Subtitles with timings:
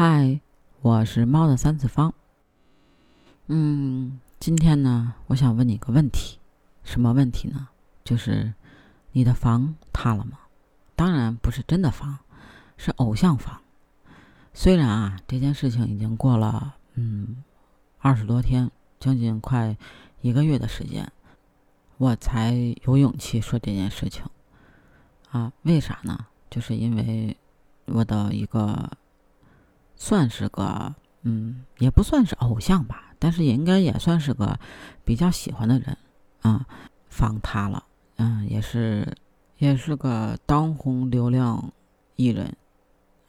[0.00, 0.38] 嗨，
[0.80, 2.14] 我是猫的三次方。
[3.48, 6.38] 嗯，今天呢，我想问你个问题，
[6.84, 7.66] 什么问题呢？
[8.04, 8.54] 就是
[9.10, 10.38] 你的房塌了吗？
[10.94, 12.16] 当然不是真的房，
[12.76, 13.60] 是偶像房。
[14.54, 17.42] 虽然啊，这件事情已经过了嗯
[17.98, 18.70] 二十多天，
[19.00, 19.76] 将近快
[20.20, 21.10] 一个月的时间，
[21.96, 22.54] 我才
[22.84, 24.22] 有勇气说这件事情。
[25.32, 26.26] 啊，为啥呢？
[26.48, 27.36] 就是因为
[27.86, 28.88] 我的一个。
[29.98, 34.58] 算是个，嗯，也不算是偶像吧，但是也应该也算是个
[35.04, 35.98] 比较喜欢的人
[36.40, 36.64] 啊。
[37.10, 37.84] 房塌了，
[38.16, 39.16] 嗯，也是，
[39.58, 41.72] 也是个当红流量
[42.16, 42.56] 艺人，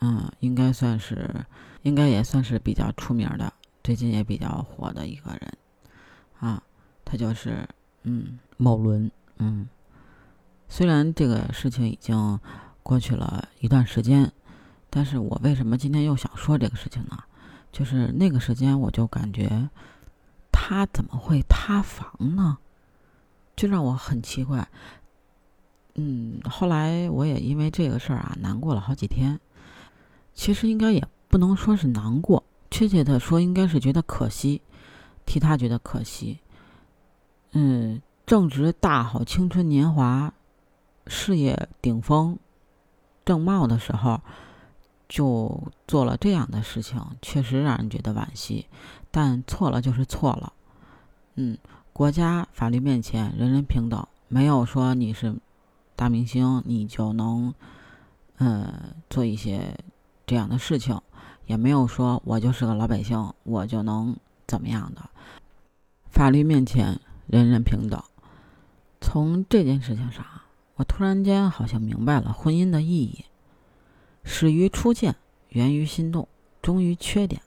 [0.00, 1.46] 嗯，应该算是，
[1.82, 3.50] 应该也算是比较出名的，
[3.82, 5.52] 最近也比较火的一个人
[6.38, 6.62] 啊。
[7.04, 7.66] 他就是，
[8.02, 9.66] 嗯，某伦，嗯。
[10.68, 12.38] 虽然这个事情已经
[12.82, 14.30] 过去了一段时间。
[14.90, 17.18] 但是我为什么今天又想说这个事情呢？
[17.70, 19.68] 就是那个时间我就感觉
[20.50, 22.56] 他怎么会塌房呢？
[23.54, 24.66] 就让我很奇怪。
[25.94, 29.38] 嗯，后来我也因为这个事儿啊难过了好几天。
[30.32, 34.62] 其实应该也不能说是难过，确切的说应该是觉得可惜，
[35.26, 36.38] 替他觉得可惜。
[37.52, 40.32] 嗯，正值大好青春年华、
[41.06, 42.38] 事业顶峰、
[43.24, 44.20] 正茂的时候。
[45.08, 48.66] 就做了这样的事情，确实让人觉得惋惜。
[49.10, 50.52] 但错了就是错了，
[51.36, 51.56] 嗯，
[51.92, 55.34] 国家法律面前人人平等，没有说你是
[55.96, 57.54] 大明星你就能，
[58.36, 59.74] 呃，做一些
[60.26, 61.00] 这样的事情，
[61.46, 64.14] 也没有说我就是个老百姓我就能
[64.46, 65.08] 怎么样的。
[66.10, 68.02] 法律面前人人平等。
[69.00, 70.24] 从这件事情上，
[70.74, 73.24] 我突然间好像明白了婚姻的意义。
[74.30, 75.16] 始于初见，
[75.48, 76.28] 源于心动，
[76.60, 77.40] 终于缺点。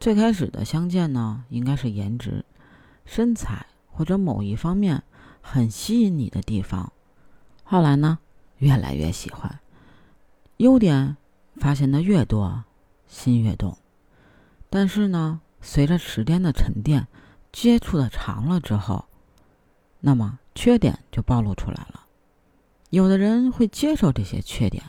[0.00, 2.42] 最开始的相见呢，应该是颜值、
[3.04, 5.02] 身材或者某一方面
[5.42, 6.90] 很吸引你的地方。
[7.64, 8.18] 后来呢，
[8.56, 9.60] 越来越喜欢，
[10.56, 11.18] 优点
[11.56, 12.64] 发现的越多，
[13.06, 13.76] 心越动。
[14.70, 17.06] 但是呢，随着时间的沉淀，
[17.52, 19.04] 接触的长了之后，
[20.00, 22.06] 那么缺点就暴露出来了。
[22.88, 24.82] 有的人会接受这些缺点。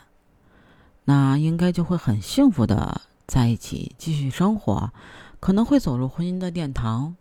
[1.10, 4.94] 那应该就会很幸福的在一起继续生活，
[5.40, 7.16] 可能会走入婚姻的殿堂。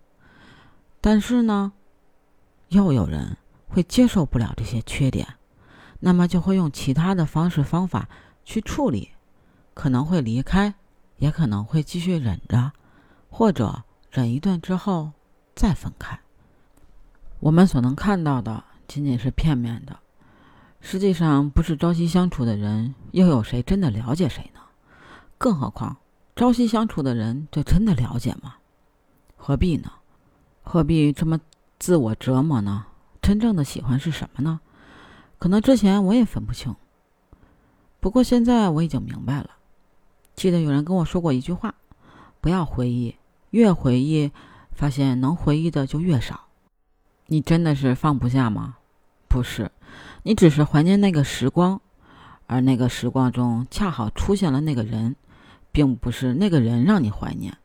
[1.00, 1.72] 但是呢，
[2.68, 5.26] 又有人会接受不了这些缺点，
[6.00, 8.10] 那么就会用其他的方式方法
[8.44, 9.08] 去处理，
[9.72, 10.74] 可能会离开，
[11.16, 12.72] 也可能会继续忍着，
[13.30, 15.12] 或者忍一段之后
[15.54, 16.20] 再分开。
[17.40, 19.98] 我们所能看到的仅仅是片面的。
[20.80, 24.60] 实际上，不是朝夕相处的人，又有谁真的了解谁呢？
[25.36, 25.96] 更何况，
[26.36, 28.54] 朝夕相处的人，就真的了解吗？
[29.36, 29.90] 何必呢？
[30.62, 31.40] 何必这么
[31.78, 32.86] 自我折磨呢？
[33.20, 34.60] 真正的喜欢是什么呢？
[35.38, 36.74] 可能之前我也分不清。
[38.00, 39.50] 不过现在我已经明白了。
[40.34, 41.74] 记得有人跟我说过一句话：
[42.40, 43.16] 不要回忆，
[43.50, 44.30] 越回忆，
[44.72, 46.46] 发现能回忆的就越少。
[47.26, 48.76] 你真的是放不下吗？
[49.28, 49.70] 不是。
[50.22, 51.80] 你只是怀念那个时光，
[52.46, 55.14] 而那个时光中恰好出现了那个人，
[55.72, 57.56] 并不是那个人让你怀念。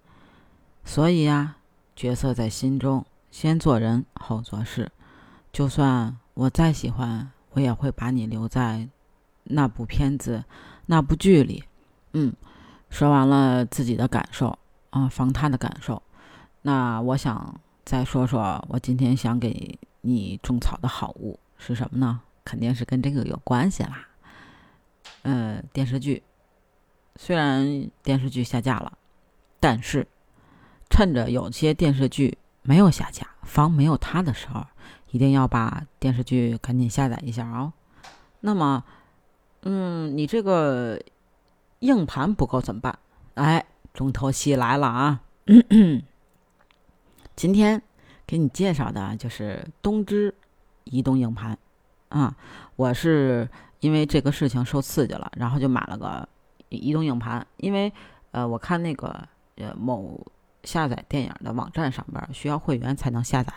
[0.85, 1.55] 所以呀，
[1.95, 4.91] 角色在心中，先做人后做事。
[5.51, 8.87] 就算我再喜欢，我也会把你留在
[9.43, 10.43] 那部片子、
[10.85, 11.63] 那部剧里。
[12.13, 12.33] 嗯，
[12.89, 14.57] 说完了自己的感受
[14.91, 16.01] 啊，防他的感受。
[16.61, 22.21] 那我想再说说我今天想给你种草的好物是什么呢？
[22.45, 24.07] 肯定是跟这个有关系啦。
[25.23, 26.21] 嗯，电视剧
[27.15, 28.97] 虽然电视剧下架了，
[29.59, 30.05] 但是
[30.89, 34.65] 趁着有些电视剧没有下架、房没有塌的时候，
[35.11, 37.71] 一定要把电视剧赶紧下载一下哦。
[38.41, 38.83] 那么，
[39.61, 40.99] 嗯，你这个
[41.79, 42.99] 硬盘不够怎么办？
[43.35, 45.21] 哎，重头戏来了啊！
[47.35, 47.81] 今天
[48.27, 50.33] 给你介绍的就是东芝
[50.85, 51.57] 移动硬盘。
[52.09, 52.35] 啊，
[52.75, 53.49] 我是
[53.79, 56.27] 因为这个事情受刺激了，然后就买了个
[56.69, 57.45] 移动硬盘。
[57.57, 57.91] 因为
[58.31, 60.19] 呃，我看那个呃某
[60.63, 63.51] 下载电影的网站上边需要会员才能下载，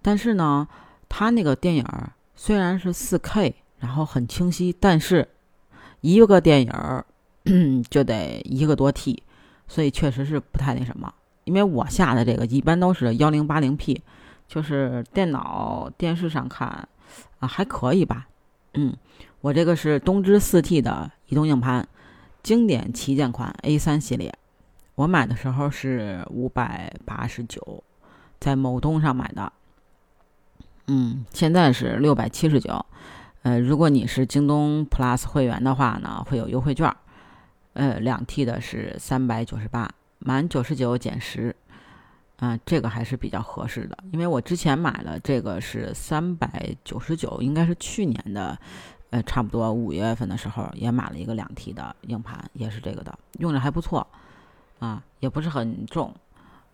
[0.00, 0.66] 但是呢，
[1.08, 1.84] 它那个电影
[2.34, 5.28] 虽然是 4K，然后很清晰，但是
[6.00, 6.72] 一个电影
[7.90, 9.22] 就得一个多 T，
[9.68, 11.12] 所以确实是不太那什么。
[11.44, 14.02] 因为我下的这个一般都是幺零八零 P，
[14.46, 16.88] 就是电脑电视上看。
[17.38, 18.26] 啊，还可以吧，
[18.72, 18.96] 嗯，
[19.42, 21.86] 我这个是东芝四 T 的移动硬盘，
[22.42, 24.34] 经典旗舰款 A3 系列，
[24.94, 27.84] 我买的时候是五百八十九，
[28.40, 29.52] 在某东上买的。
[30.86, 32.84] 嗯，现在是六百七十九。
[33.42, 36.90] 呃，如果你是京东 Plus 会员的话呢，会有优惠券。
[37.74, 41.54] 呃，两 T 的是三百九十八，满九十九减十。
[42.44, 48.58] 啊，这个还是比较合适的，因为我之前买了这个是三百九十九，应该是去年的，
[49.08, 54.06] 呃，差不多五月份的时候也买了一个两 T 的硬盘，也是这个的，用着还不错。
[54.80, 56.14] 啊，也不是很重，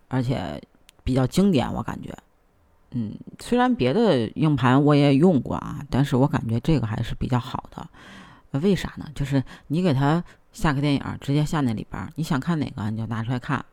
[0.09, 0.61] 而且
[1.05, 2.13] 比较经典，我感觉。
[2.89, 8.59] 嗯，虽然别的硬盘我也用过啊，但是我感觉这个还是比较好的。
[8.59, 9.09] 为啥呢？
[9.15, 10.21] 就是你给它
[10.51, 13.63] 下个电影，直接下那里边，你想看哪个你就拿出来看，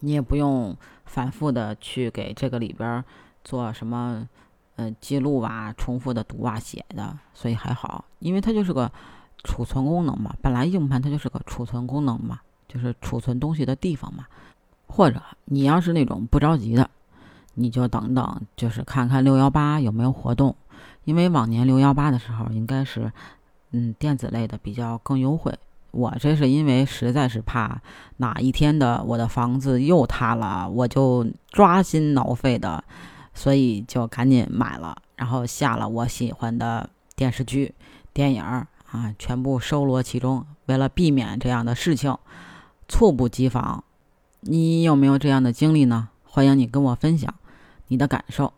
[0.00, 3.04] 你也不用反复的去给这个里边
[3.44, 4.28] 做什么
[4.76, 8.90] 呃记录啊、重复的读啊、写的，所以还好，因为它就是个
[9.44, 10.34] 储存功能嘛。
[10.42, 14.26] 本来硬盘它就是个储存功能嘛，就是储存东西的地方嘛。
[14.86, 16.90] 或者你要是那种不着急的。
[17.54, 20.54] 你就等等，就是看看六幺八有没有活动，
[21.04, 23.12] 因为往年六幺八的时候应该是，
[23.72, 25.52] 嗯，电子类的比较更优惠。
[25.90, 27.80] 我这是因为实在是怕
[28.18, 32.82] 哪一天的我的房子又塌了，我就抓心挠肺的，
[33.34, 37.74] 所以就赶紧买了，然后下了我喜欢的电视剧、
[38.12, 38.66] 电影啊，
[39.18, 40.44] 全部收罗其中。
[40.66, 42.16] 为了避免这样的事情，
[42.88, 43.82] 猝不及防，
[44.40, 46.08] 你有没有这样的经历呢？
[46.24, 47.34] 欢迎你跟我分享。
[47.88, 48.52] 你的感受。